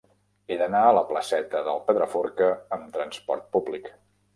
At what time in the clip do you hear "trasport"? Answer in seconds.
3.01-3.51